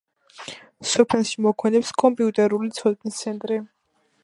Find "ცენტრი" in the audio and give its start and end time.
3.27-3.61